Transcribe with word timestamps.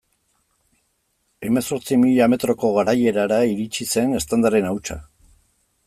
Hemezortzi 1.49 1.99
mila 2.05 2.29
metroko 2.35 2.73
garaierara 2.79 3.39
iritsi 3.53 3.89
zen 3.97 4.21
eztandaren 4.23 4.71
hautsa. 4.73 4.99